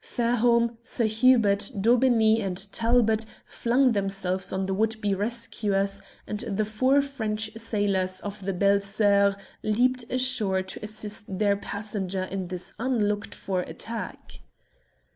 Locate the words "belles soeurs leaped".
8.53-10.05